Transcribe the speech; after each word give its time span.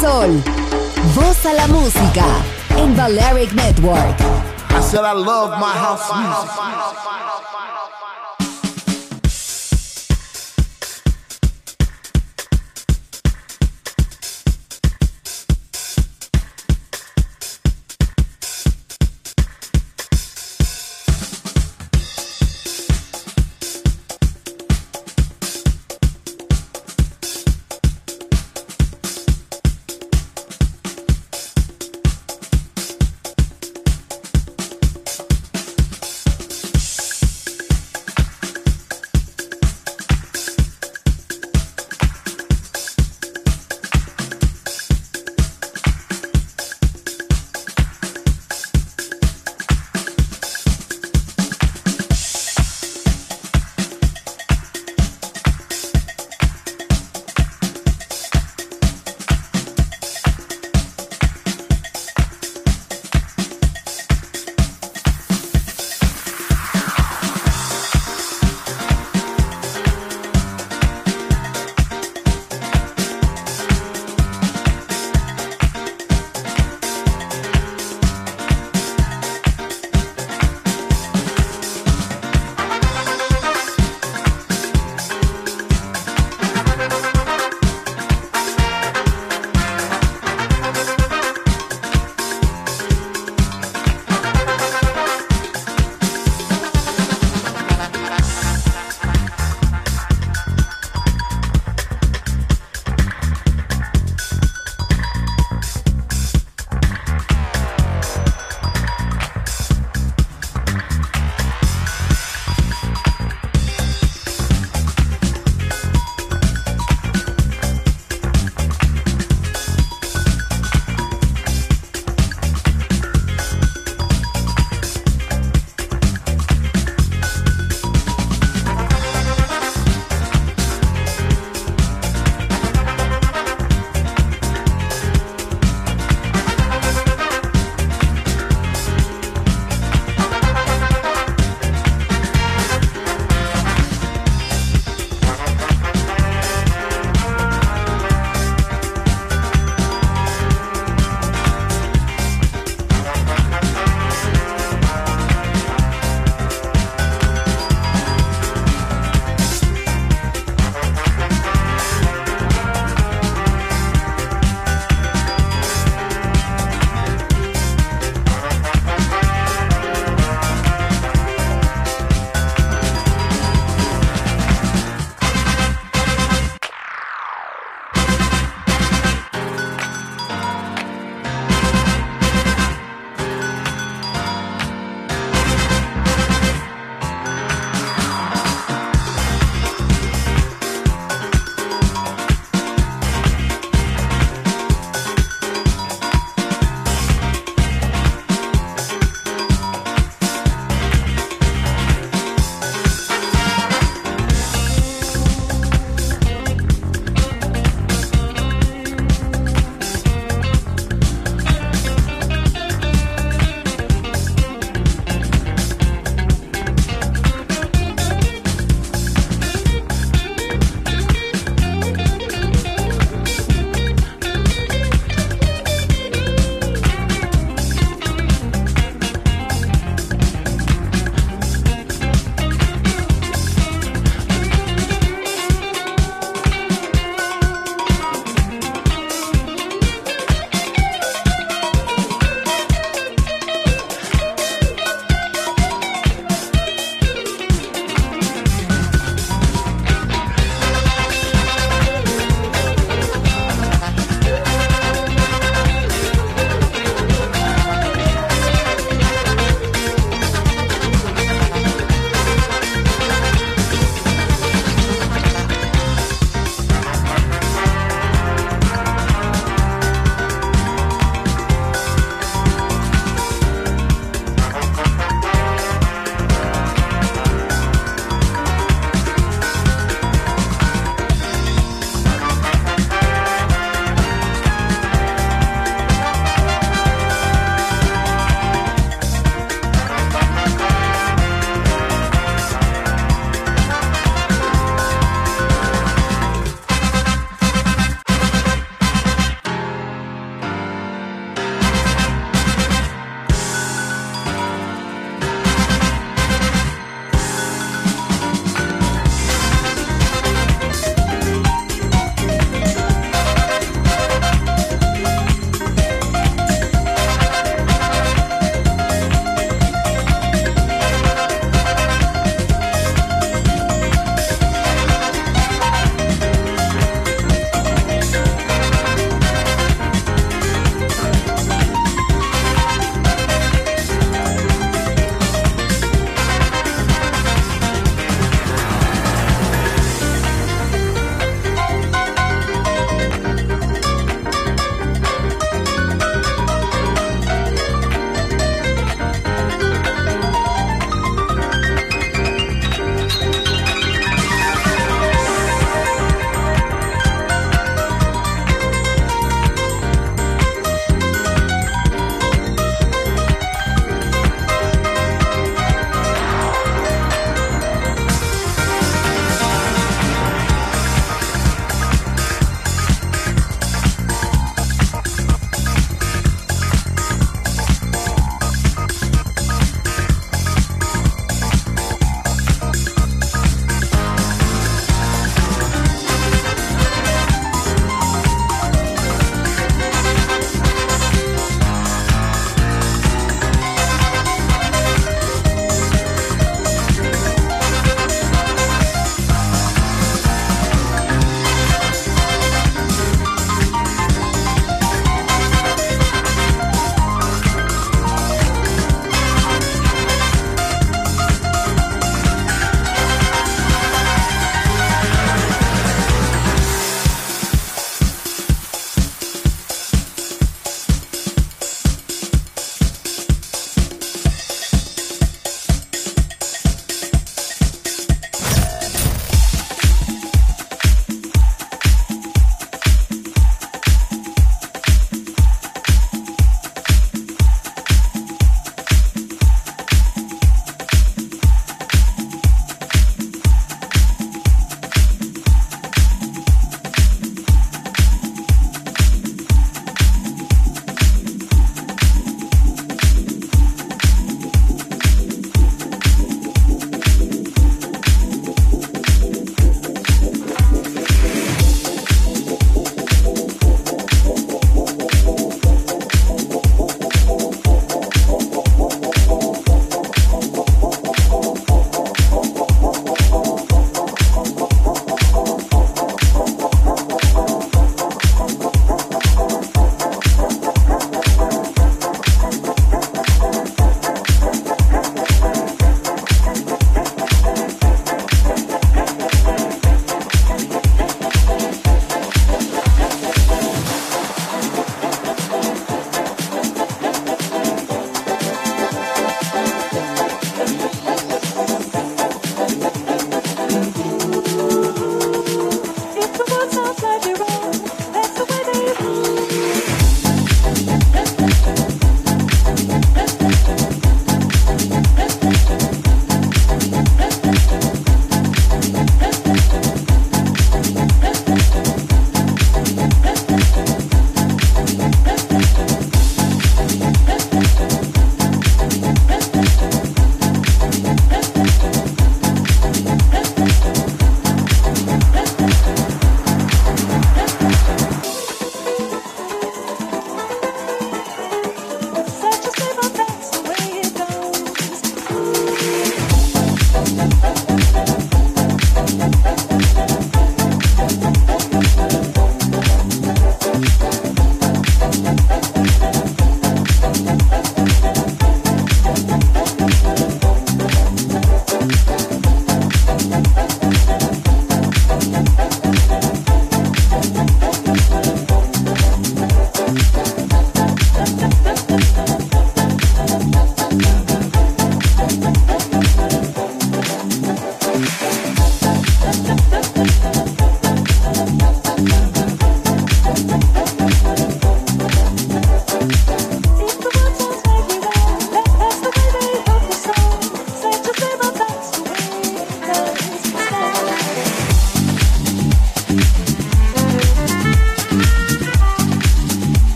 Sol. 0.00 0.42
Voz 1.14 1.46
a 1.46 1.52
la 1.54 1.66
música 1.68 2.24
en 2.76 2.96
Balearic 2.96 3.52
Network. 3.52 4.16
I 4.70 4.80
said 4.80 5.04
I 5.04 5.12
love 5.12 5.58
my 5.58 5.72
house 5.72 6.10
music. 6.12 6.75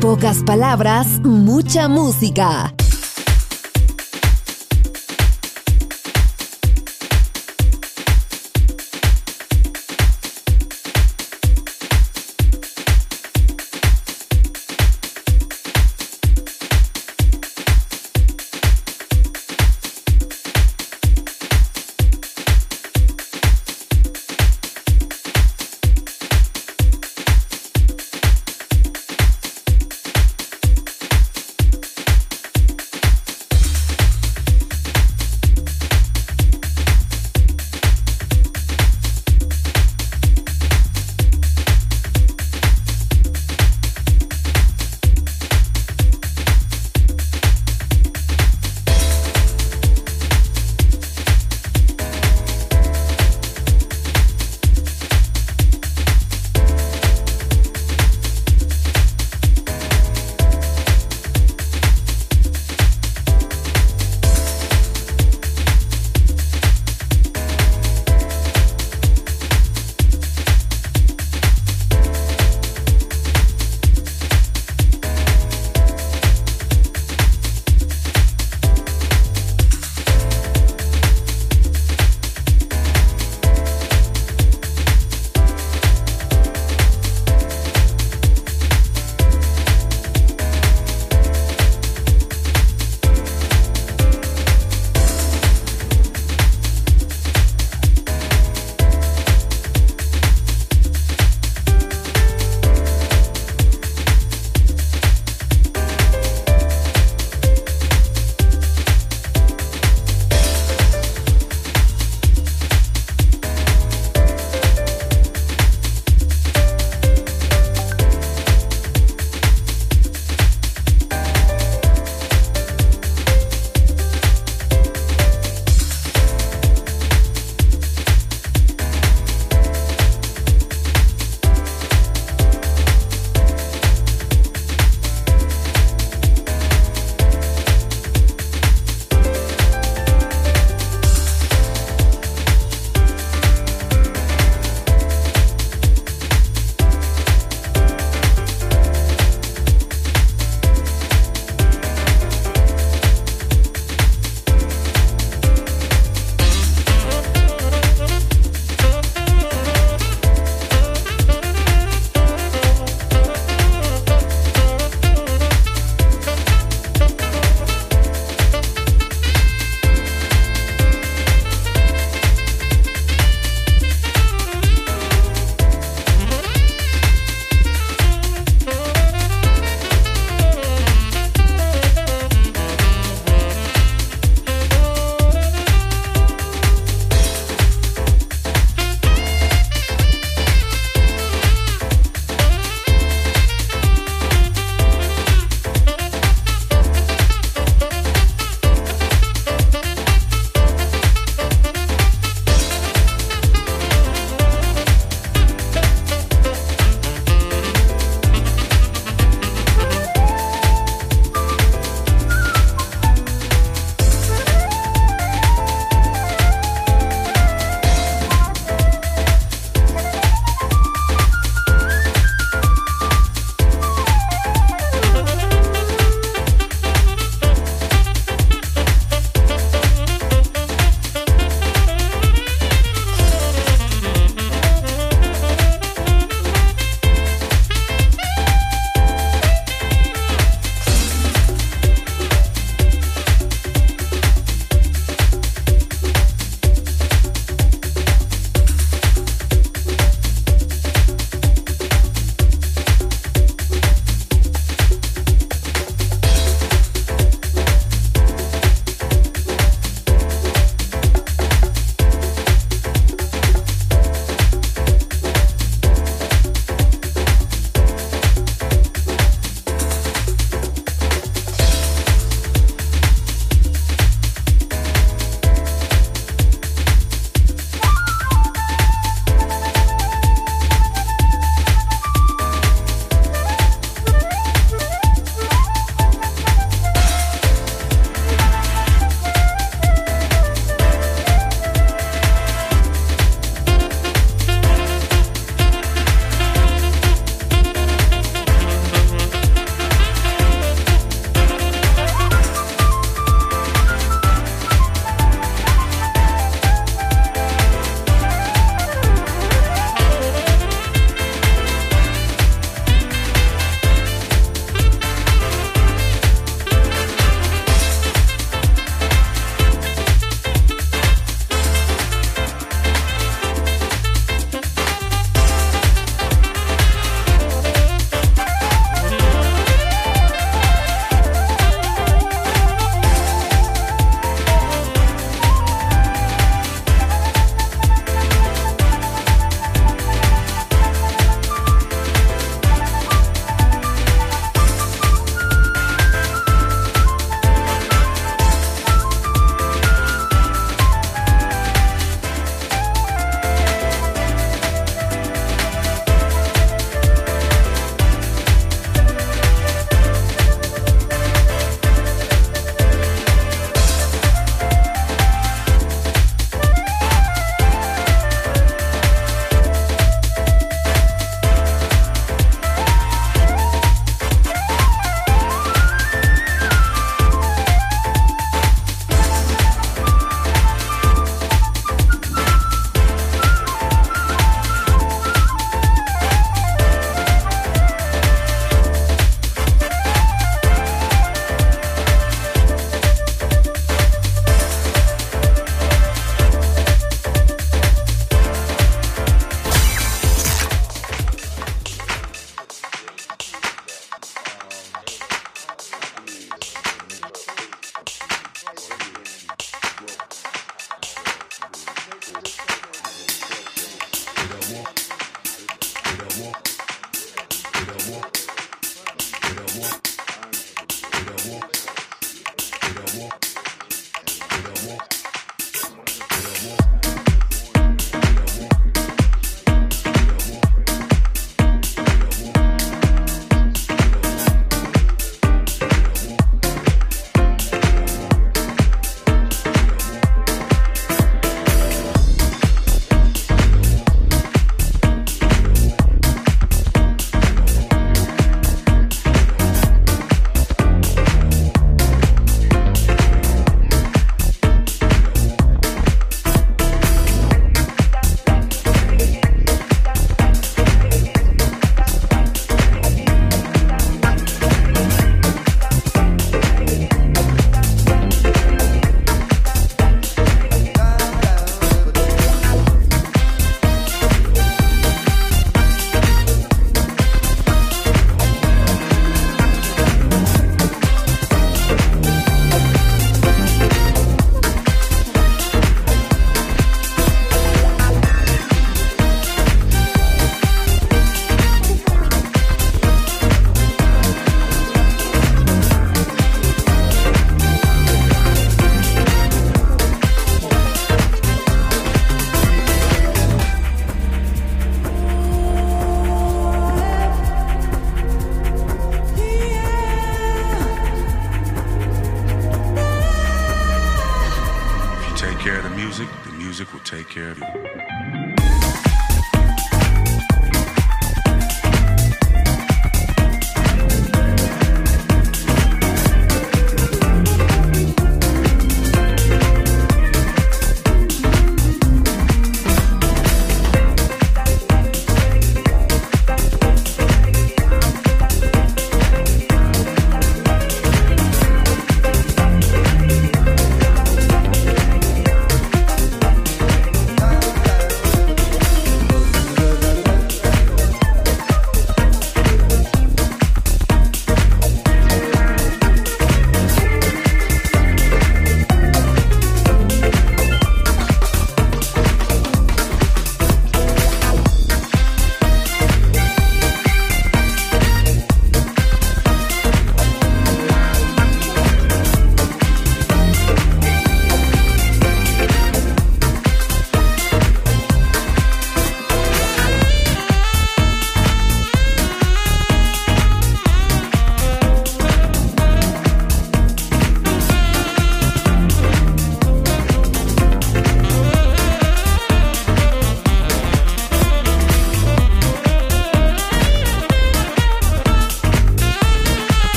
Pocas 0.00 0.44
palabras, 0.44 1.18
mucha 1.24 1.88
música. 1.88 2.73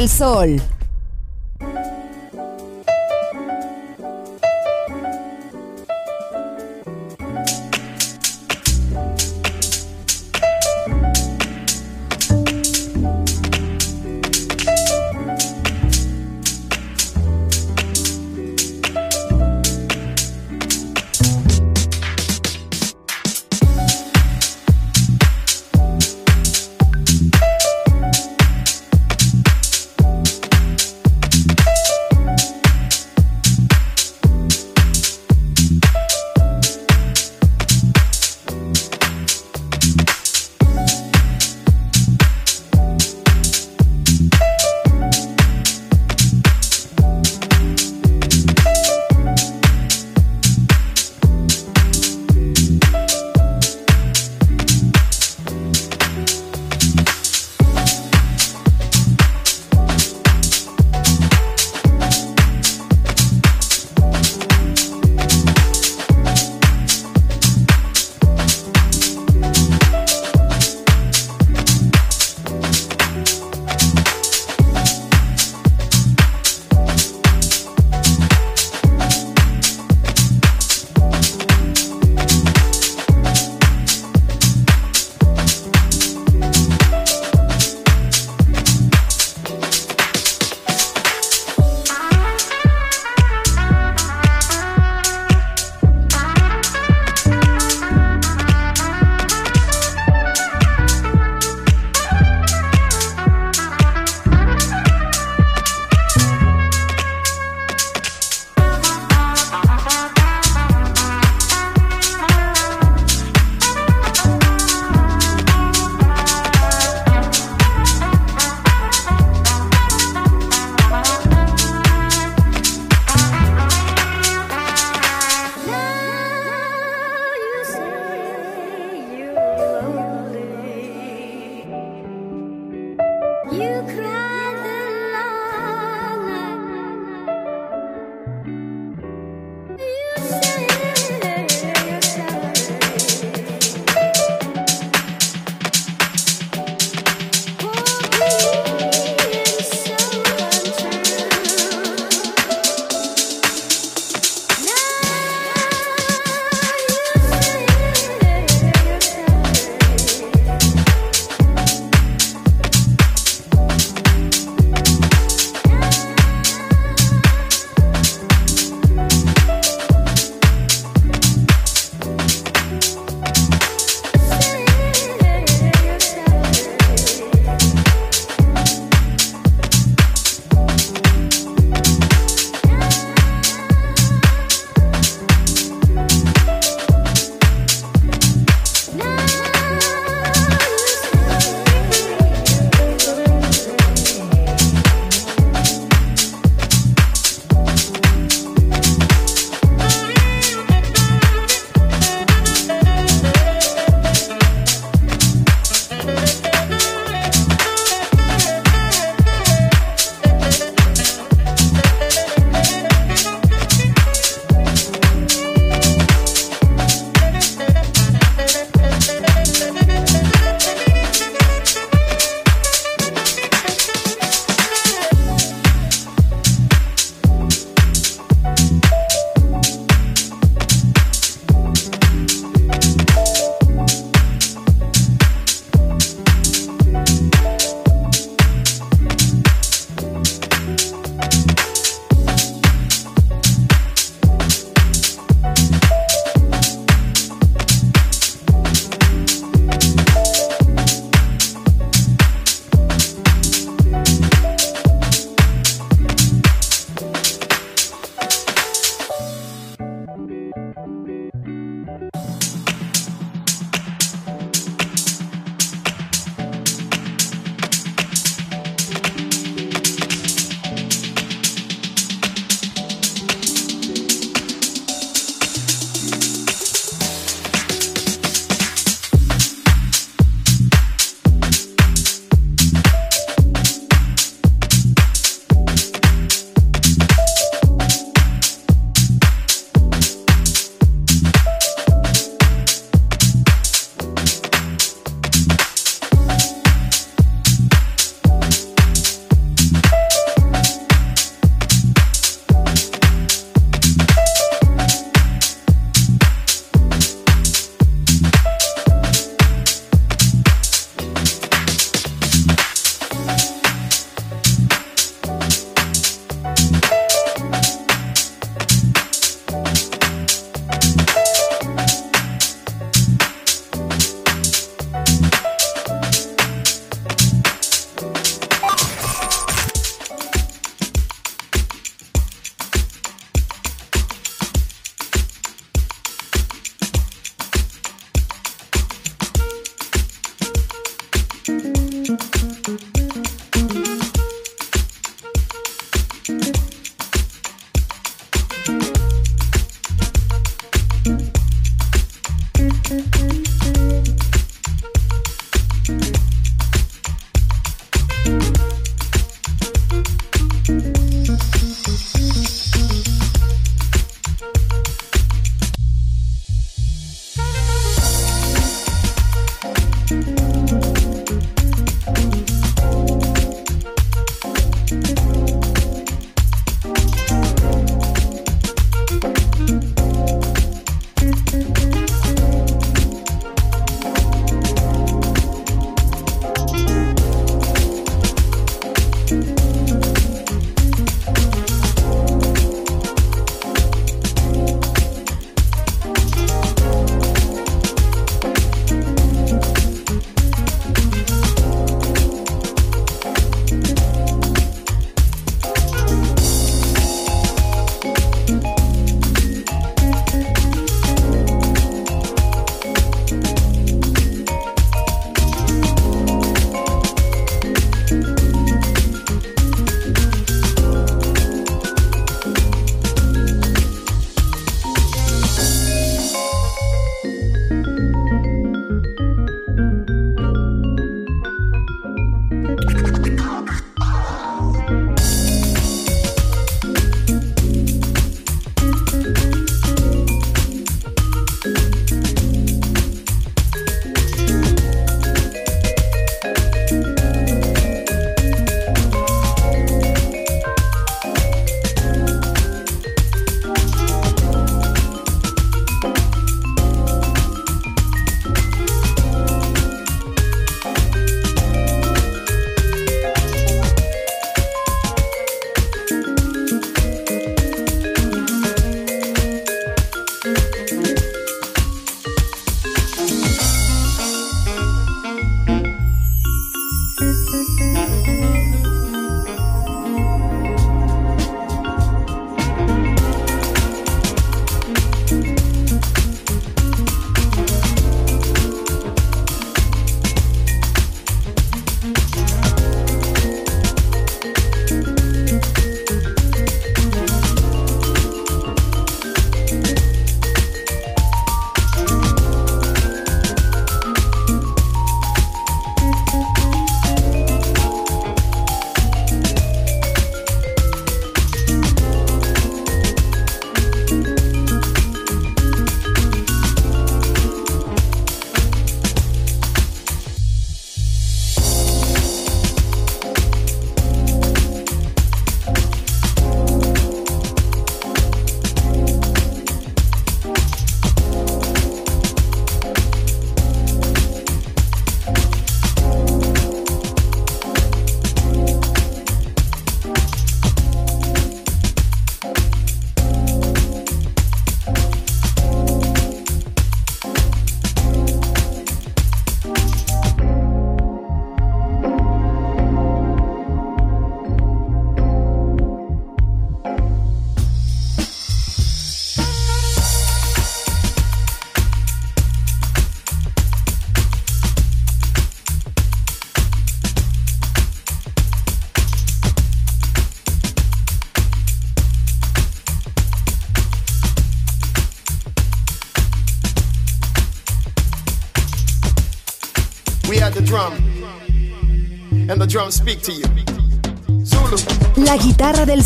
Del 0.00 0.08
Sol. 0.08 0.69